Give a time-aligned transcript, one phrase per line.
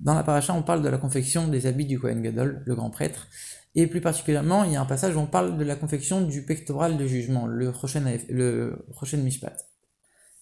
[0.00, 2.90] Dans la paracha, on parle de la confection des habits du Kohen Gadol, le grand
[2.90, 3.28] prêtre,
[3.74, 6.44] et plus particulièrement, il y a un passage où on parle de la confection du
[6.44, 8.84] pectoral de jugement, le Rochen, le
[9.16, 9.56] Mishpat.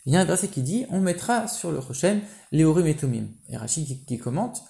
[0.07, 2.21] Il y a un verset qui dit on mettra sur le Rochen
[2.53, 3.29] les Urim et Tumim.
[3.49, 4.63] Et Rachid qui, commente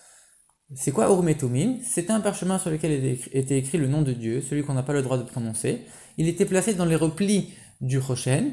[0.75, 1.79] c'est quoi Urim et Tumim?
[1.85, 4.95] C'était un parchemin sur lequel était écrit le nom de Dieu, celui qu'on n'a pas
[4.95, 5.83] le droit de prononcer.
[6.17, 8.53] Il était placé dans les replis du Rochen,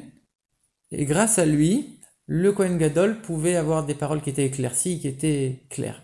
[0.91, 5.07] et grâce à lui, le Kohen Gadol pouvait avoir des paroles qui étaient éclaircies, qui
[5.07, 6.04] étaient claires.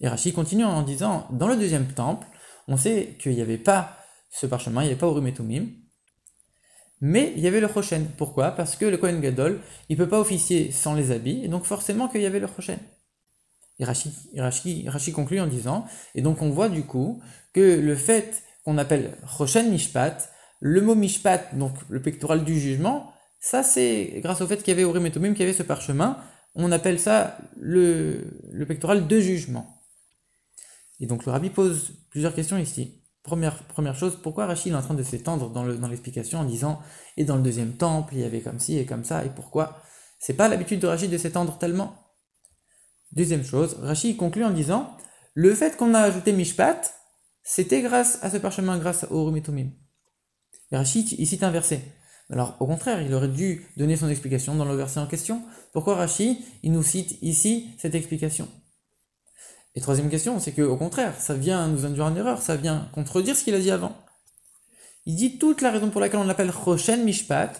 [0.00, 2.26] Et Rachid continue en disant dans le deuxième temple,
[2.68, 3.98] on sait qu'il n'y avait pas
[4.30, 5.68] ce parchemin, il n'y avait pas Urim Tumim,
[7.00, 8.08] mais il y avait le Rochen.
[8.16, 8.52] Pourquoi?
[8.52, 11.64] Parce que le Kohen Gadol, il ne peut pas officier sans les habits, et donc
[11.64, 12.78] forcément qu'il y avait le Rochen.
[13.78, 15.84] Et Rashi, conclut en disant,
[16.14, 17.20] et donc on voit du coup
[17.52, 23.11] que le fait qu'on appelle Rochen Mishpat, le mot Mishpat, donc le pectoral du jugement,
[23.42, 26.16] ça c'est grâce au fait qu'il y avait Urim et qu'il y avait ce parchemin,
[26.54, 29.82] on appelle ça le, pectoral de jugement.
[31.00, 33.02] Et donc le rabbi pose plusieurs questions ici.
[33.24, 36.80] Première, chose, pourquoi Rachid est en train de s'étendre dans l'explication en disant
[37.16, 39.82] et dans le deuxième temple, il y avait comme ci et comme ça, et pourquoi
[40.18, 41.96] C'est pas l'habitude de Rachid de s'étendre tellement.
[43.10, 44.96] Deuxième chose, Rachid conclut en disant
[45.34, 46.94] le fait qu'on a ajouté Mishpat,
[47.42, 49.34] c'était grâce à ce parchemin, grâce au.
[49.34, 51.82] Et Rachid, il cite un verset.
[52.32, 55.42] Alors, au contraire, il aurait dû donner son explication dans le verset en question.
[55.72, 58.48] Pourquoi Rachid, il nous cite ici cette explication?
[59.74, 63.36] Et troisième question, c'est qu'au contraire, ça vient nous induire en erreur, ça vient contredire
[63.36, 63.94] ce qu'il a dit avant.
[65.04, 67.52] Il dit toute la raison pour laquelle on l'appelle Rochen Mishpat,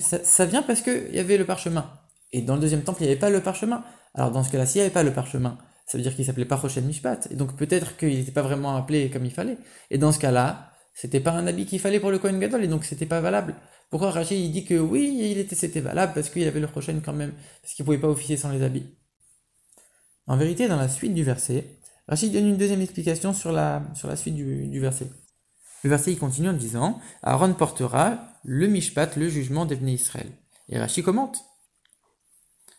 [0.00, 1.90] ça, vient parce qu'il y avait le parchemin.
[2.32, 3.84] Et dans le deuxième temple, il n'y avait pas le parchemin.
[4.14, 6.44] Alors dans ce cas-là, s'il n'y avait pas le parchemin, ça veut dire qu'il s'appelait
[6.46, 7.28] pas Rochen Mishpat.
[7.30, 9.58] Et donc peut-être qu'il n'était pas vraiment appelé comme il fallait.
[9.90, 12.68] Et dans ce cas-là, c'était pas un habit qu'il fallait pour le Kohen Gadol, et
[12.68, 13.54] donc c'était pas valable.
[13.90, 17.02] Pourquoi Rachid il dit que oui, il était, c'était valable parce qu'il avait le Rochen
[17.04, 18.86] quand même, parce qu'il pouvait pas officier sans les habits.
[20.28, 24.08] En vérité, dans la suite du verset, Rachid donne une deuxième explication sur la, sur
[24.08, 25.08] la suite du, verset.
[25.82, 30.30] Le verset il continue en disant Aaron portera le mishpat, le jugement d'Ebné Israël.
[30.68, 31.44] Et Rachid commente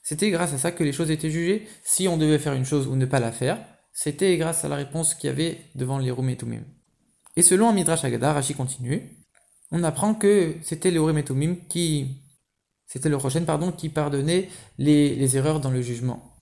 [0.03, 1.67] C'était grâce à ça que les choses étaient jugées.
[1.83, 3.59] Si on devait faire une chose ou ne pas la faire,
[3.91, 6.29] c'était grâce à la réponse qu'il y avait devant les Rum
[7.37, 9.20] et selon Midrash Agada, Rachid continue
[9.71, 12.17] on apprend que c'était les Rum et Tumim qui.
[12.87, 16.35] C'était le Rochen, pardon, qui pardonnait les, erreurs dans le jugement.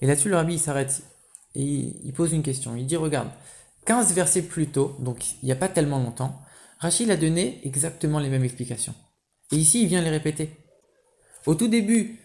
[0.00, 1.02] Et là-dessus, le rabbi s'arrête
[1.54, 2.74] et il pose une question.
[2.74, 3.28] Il dit Regarde,
[3.86, 6.40] 15 versets plus tôt, donc il n'y a pas tellement longtemps,
[6.78, 8.94] Rachid a donné exactement les mêmes explications.
[9.52, 10.50] Et ici, il vient les répéter.
[11.46, 12.20] Au tout début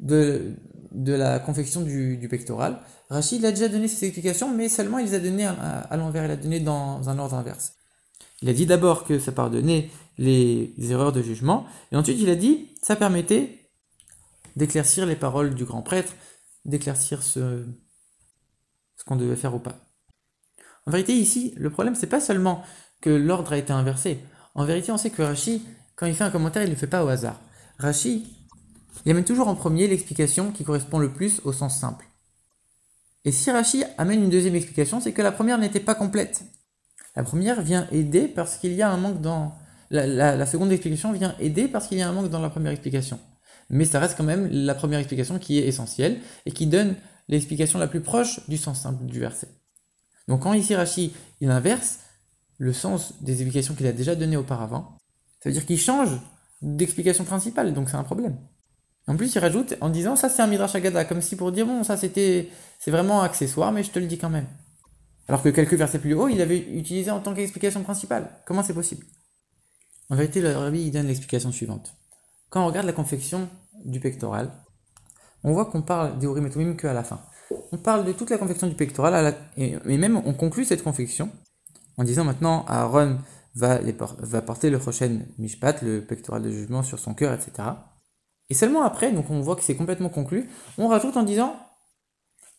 [0.00, 0.56] de,
[0.92, 5.20] la confection du, pectoral, Rachid a déjà donné ses explications, mais seulement il les a
[5.20, 7.74] données à, l'envers, il a donné dans un ordre inverse.
[8.42, 12.36] Il a dit d'abord que ça pardonnait les erreurs de jugement, et ensuite il a
[12.36, 13.60] dit ça permettait
[14.56, 16.12] d'éclaircir les paroles du grand prêtre,
[16.64, 17.64] d'éclaircir ce,
[18.96, 19.78] ce qu'on devait faire ou pas.
[20.86, 22.62] En vérité, ici, le problème, c'est pas seulement
[23.00, 24.18] que l'ordre a été inversé.
[24.54, 25.62] En vérité, on sait que Rashi,
[25.96, 27.40] quand il fait un commentaire, il ne le fait pas au hasard.
[27.78, 28.26] Rashi,
[29.04, 32.06] il amène toujours en premier l'explication qui correspond le plus au sens simple.
[33.24, 36.42] Et si Rashi amène une deuxième explication, c'est que la première n'était pas complète.
[37.16, 39.54] La première vient aider parce qu'il y a un manque dans...
[39.90, 43.18] la seconde explication vient aider parce qu'il y a un manque dans la première explication
[43.70, 46.96] mais ça reste quand même la première explication qui est essentielle et qui donne
[47.28, 49.48] l'explication la plus proche du sens simple du verset.
[50.28, 52.00] Donc quand ici Rashi il inverse
[52.58, 54.98] le sens des explications qu'il a déjà données auparavant,
[55.42, 56.10] ça veut dire qu'il change
[56.60, 58.36] d'explication principale, donc c'est un problème.
[59.06, 61.66] En plus, il rajoute en disant ça c'est un midrash agada, comme si pour dire
[61.66, 64.46] bon ça c'était c'est vraiment accessoire, mais je te le dis quand même.
[65.30, 68.28] Alors que quelques versets plus haut, il avait utilisé en tant qu'explication principale.
[68.44, 69.06] Comment c'est possible?
[70.08, 71.94] En vérité, le rabbi donne l'explication suivante.
[72.48, 73.48] Quand on regarde la confection
[73.84, 74.50] du pectoral,
[75.44, 77.20] on voit qu'on parle des Urim qu'à la fin.
[77.70, 81.30] On parle de toute la confection du pectoral, et, même on conclut cette confection
[81.96, 83.18] en disant maintenant Aaron
[83.54, 83.78] va,
[84.42, 87.68] porter le prochain Mishpat, le pectoral de jugement, sur son cœur, etc.
[88.48, 91.54] Et seulement après, donc on voit que c'est complètement conclu, on rajoute en disant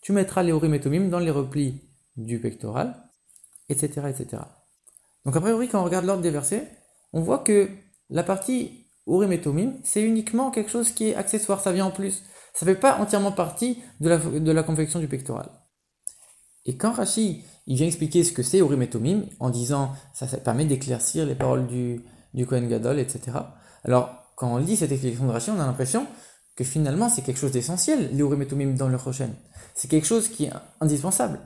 [0.02, 2.96] tu mettras les Urim dans les replis du pectoral,
[3.70, 4.02] etc.
[4.10, 4.44] etc.
[5.26, 6.68] Donc a priori, quand on regarde l'ordre des versets,
[7.14, 7.70] on voit que
[8.10, 11.92] la partie Urim et Tumim, c'est uniquement quelque chose qui est accessoire, ça vient en
[11.92, 12.24] plus.
[12.54, 15.50] Ça ne fait pas entièrement partie de la, confection du pectoral.
[16.66, 18.90] Et quand Rashi il vient expliquer ce que c'est Urim et
[19.40, 22.02] en disant ça, ça permet d'éclaircir les paroles du,
[22.34, 23.38] du Kohen Gadol, etc.
[23.84, 26.06] Alors, quand on lit cette explication de Rashi, on a l'impression
[26.56, 29.30] que finalement c'est quelque chose d'essentiel, les Urim et Tumim dans le prochain.
[29.74, 31.40] C'est quelque chose qui est indispensable.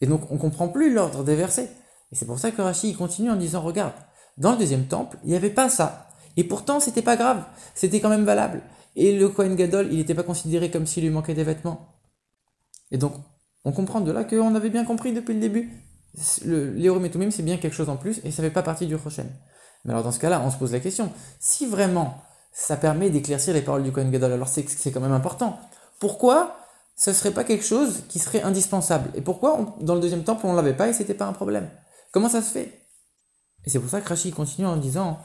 [0.00, 1.70] Et donc on comprend plus l'ordre des versets.
[2.12, 3.92] Et c'est pour ça que Rashi continue en disant regarde,
[4.36, 6.08] dans le deuxième temple, il n'y avait pas ça.
[6.36, 8.62] Et pourtant, c'était pas grave, c'était quand même valable.
[8.96, 11.96] Et le Kohen Gadol, il n'était pas considéré comme s'il lui manquait des vêtements.
[12.90, 13.12] Et donc,
[13.64, 15.70] on comprend de là qu'on avait bien compris depuis le début.
[16.44, 18.86] L'Eurim et Tumim, c'est bien quelque chose en plus et ça ne fait pas partie
[18.86, 19.28] du Rochen.
[19.84, 22.22] Mais alors, dans ce cas-là, on se pose la question si vraiment
[22.52, 25.58] ça permet d'éclaircir les paroles du Kohen Gadol, alors c'est quand même important.
[26.00, 26.56] Pourquoi
[26.98, 30.52] ce serait pas quelque chose qui serait indispensable Et pourquoi, dans le deuxième temple, on
[30.52, 31.70] l'avait pas et c'était pas un problème?
[32.12, 32.86] Comment ça se fait?
[33.64, 35.18] Et c'est pour ça que Rashi continue en disant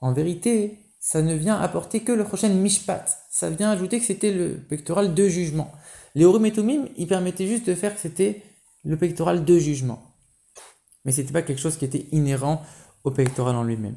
[0.00, 3.04] en vérité, ça ne vient apporter que le prochain mishpat.
[3.30, 5.70] Ça vient ajouter que c'était le pectoral de jugement.
[6.16, 8.42] Les Urim et Tumim, ils permettaient juste de faire que c'était
[8.82, 10.02] le pectoral de jugement.
[11.04, 12.62] Mais ce n'était pas quelque chose qui était inhérent
[13.04, 13.96] au pectoral en lui-même.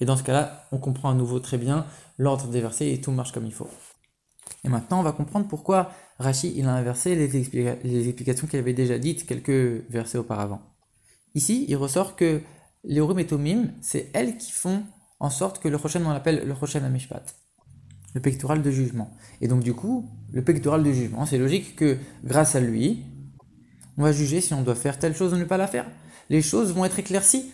[0.00, 1.86] Et dans ce cas-là, on comprend à nouveau très bien
[2.18, 3.68] l'ordre des versets et tout marche comme il faut.
[4.64, 8.98] Et maintenant, on va comprendre pourquoi Rashi il a inversé les, explications qu'il avait déjà
[8.98, 10.60] dites quelques versets auparavant.
[11.34, 12.40] Ici, il ressort que
[12.84, 14.82] les Urim et Tumim, c'est elles qui font
[15.20, 17.36] en sorte que le prochain, on l'appelle le prochain Amishpat,
[18.14, 19.10] le pectoral de jugement.
[19.40, 23.04] Et donc, du coup, le pectoral de jugement, c'est logique que grâce à lui,
[23.96, 25.86] on va juger si on doit faire telle chose ou ne pas la faire.
[26.30, 27.52] Les choses vont être éclaircies.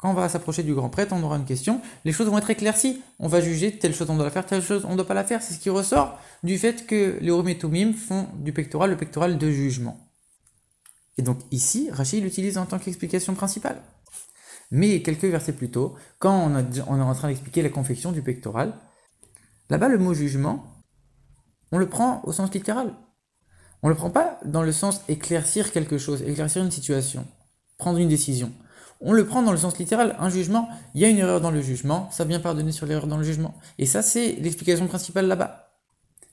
[0.00, 1.82] Quand on va s'approcher du grand prêtre, on aura une question.
[2.04, 3.02] Les choses vont être éclaircies.
[3.18, 5.14] On va juger telle chose on doit la faire, telle chose on ne doit pas
[5.14, 5.42] la faire.
[5.42, 9.50] C'est ce qui ressort du fait que les Urim font du pectoral le pectoral de
[9.50, 10.10] jugement.
[11.18, 13.82] Et donc ici, Rachid l'utilise en tant qu'explication principale.
[14.70, 18.72] Mais quelques versets plus tôt, quand on, est en train d'expliquer la confection du pectoral,
[19.68, 20.64] là-bas le mot jugement,
[21.72, 22.94] on le prend au sens littéral.
[23.82, 27.26] On ne le prend pas dans le sens éclaircir quelque chose, éclaircir une situation,
[27.76, 28.52] prendre une décision.
[29.00, 30.14] On le prend dans le sens littéral.
[30.18, 33.06] Un jugement, il y a une erreur dans le jugement, ça vient pardonner sur l'erreur
[33.06, 33.54] dans le jugement.
[33.78, 35.70] Et ça, c'est l'explication principale là-bas.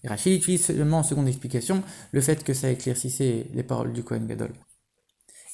[0.04, 4.28] Rachid utilise seulement en seconde explication le fait que ça éclaircissait les paroles du Kohen
[4.28, 4.54] Gadol.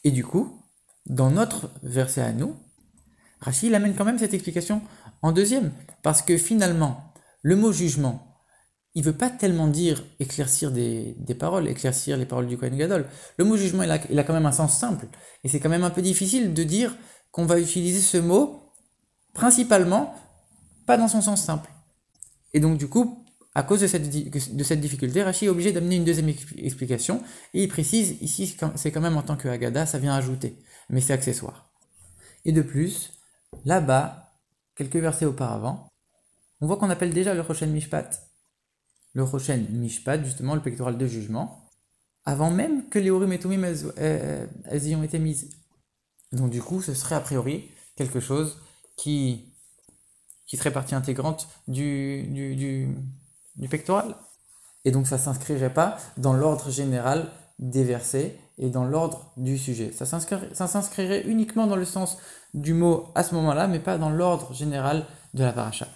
[0.03, 0.61] Et du coup,
[1.05, 2.55] dans notre verset à nous,
[3.39, 4.81] Rachid amène quand même cette explication
[5.21, 5.71] en deuxième,
[6.01, 8.32] parce que finalement, le mot jugement,
[8.95, 13.07] il veut pas tellement dire éclaircir des, paroles, éclaircir les paroles du Kohen Gadol.
[13.37, 15.07] Le mot jugement, il a, il a quand même un sens simple,
[15.43, 16.95] et c'est quand même un peu difficile de dire
[17.31, 18.71] qu'on va utiliser ce mot
[19.33, 20.15] principalement
[20.85, 21.69] pas dans son sens simple.
[22.53, 23.25] Et donc du coup,
[23.55, 27.21] à cause de cette, de cette difficulté, Rachid est obligé d'amener une deuxième explication,
[27.53, 30.57] et il précise ici, c'est quand même en tant que Agada, ça vient ajouter,
[30.89, 31.71] mais c'est accessoire.
[32.45, 33.13] Et de plus,
[33.65, 34.33] Là-bas,
[34.75, 35.87] quelques versets auparavant,
[36.59, 38.22] on voit qu'on appelle déjà le Rochen Mishpat.
[39.13, 41.69] Le Rochen Mishpat, justement, le pectoral de jugement,
[42.25, 45.49] avant même que les Urim et Tumim elles, y ont été mises.
[46.31, 48.57] Donc du coup, ce serait a priori quelque chose
[48.97, 49.53] qui,
[50.47, 52.87] qui serait partie intégrante du, du,
[53.55, 54.15] du pectoral.
[54.85, 57.29] Et donc ça ne s'inscrirait pas dans l'ordre général
[57.59, 59.91] des versets et dans l'ordre du sujet.
[59.91, 62.17] Ça s'inscrirait uniquement dans le sens
[62.53, 65.87] du mot à ce moment-là, mais pas dans l'ordre général de la paracha.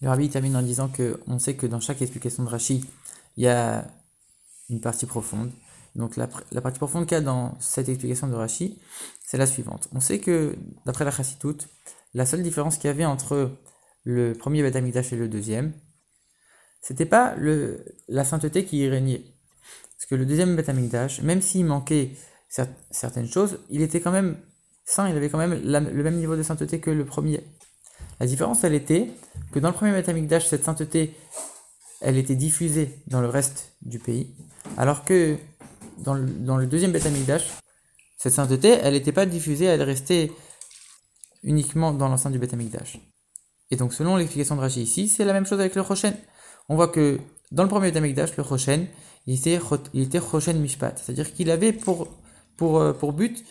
[0.00, 2.84] Le rabbi termine en disant que on sait que dans chaque explication de Rashi,
[3.36, 3.86] il y a
[4.70, 5.50] une partie profonde.
[5.94, 8.78] Donc la, partie profonde qu'il y a dans cette explication de Rashi,
[9.26, 9.88] c'est la suivante.
[9.92, 10.56] On sait que,
[10.86, 11.56] d'après la Chassitout,
[12.14, 13.50] la seule différence qu'il y avait entre
[14.04, 15.72] le premier Beth et le deuxième,
[16.80, 17.34] c'était pas
[18.08, 19.24] la sainteté qui y régnait.
[19.96, 20.70] Parce que le deuxième Beth
[21.22, 22.12] même s'il manquait
[22.90, 24.38] certaines choses, il était quand même
[24.84, 27.44] saint, il avait quand même le même niveau de sainteté que le premier.
[28.20, 29.10] La différence, elle était
[29.50, 31.16] que dans le premier Beth cette sainteté,
[32.00, 34.34] elle était diffusée dans le reste du pays,
[34.76, 35.36] alors que
[35.98, 36.92] dans le, dans le deuxième
[38.18, 40.30] cette sainteté, elle n'était pas diffusée, elle restait
[41.42, 42.54] uniquement dans l'enceinte du Beth
[43.70, 46.14] Et donc, selon l'explication de Rashi ici, c'est la même chose avec le Rochen.
[46.68, 47.18] On voit que
[47.50, 48.86] dans le premier Beth le Rochen,
[49.26, 49.58] il était,
[49.94, 52.08] était Rochen Mishpat, c'est-à-dire qu'il avait pour,
[52.58, 53.42] pour, euh, pour but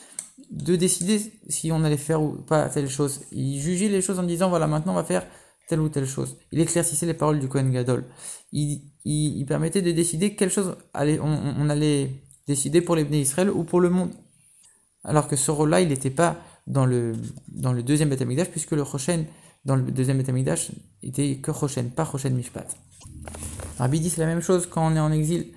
[0.51, 3.21] de décider si on allait faire ou pas telle chose.
[3.31, 5.25] Il jugeait les choses en disant voilà maintenant on va faire
[5.67, 6.37] telle ou telle chose.
[6.51, 8.05] Il éclaircissait les paroles du Kohen Gadol.
[8.51, 12.09] Il, il, permettait de décider quelle chose allait, on, allait
[12.47, 14.11] décider pour les Israël ou pour le monde.
[15.03, 17.13] Alors que ce rôle-là, il n'était pas dans le,
[17.47, 19.25] dans le deuxième Beth puisque le Rochen,
[19.63, 20.31] dans le deuxième Beth
[21.03, 22.67] était que Rochen, pas Rochen Mishpat.
[23.77, 25.53] Rabbi dit c'est la même chose quand on est en exil.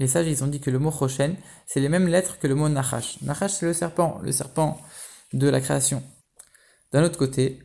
[0.00, 2.54] Les sages, ils ont dit que le mot Choshen, c'est les mêmes lettres que le
[2.54, 3.20] mot Nachash.
[3.20, 4.80] Nachash, c'est le serpent, le serpent
[5.34, 6.02] de la création.
[6.90, 7.60] D'un autre côté,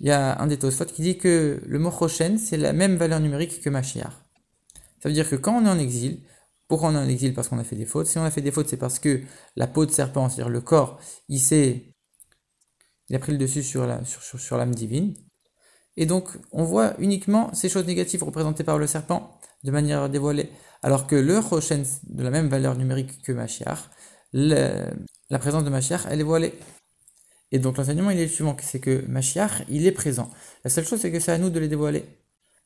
[0.00, 2.96] il y a un des Tosfot qui dit que le mot Choshen, c'est la même
[2.96, 4.10] valeur numérique que Mashiach.
[5.00, 6.20] Ça veut dire que quand on est en exil,
[6.66, 8.08] pourquoi on est en exil Parce qu'on a fait des fautes?
[8.08, 9.22] Si on a fait des fautes, c'est parce que
[9.54, 11.94] la peau de serpent, c'est-à-dire le corps, il s'est,
[13.08, 15.14] il a pris le dessus sur l'âme divine.
[15.96, 20.50] Et donc, on voit uniquement ces choses négatives représentées par le serpent de manière dévoilée.
[20.82, 23.90] Alors que le Rochen de la même valeur numérique que Mashiach,
[24.34, 26.52] la présence de Mashiach, elle est voilée.
[27.50, 30.30] Et donc l'enseignement il est le suivant, c'est que Mashiach, il est présent.
[30.64, 32.04] La seule chose c'est que c'est à nous de les dévoiler,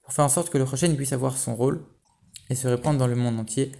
[0.02, 1.81] pour faire en sorte que le prochain puisse avoir son rôle
[2.50, 3.73] et se répandre dans le monde entier,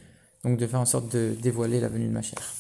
[0.45, 2.55] donc de faire en sorte de dévoiler la venue de Mashiach.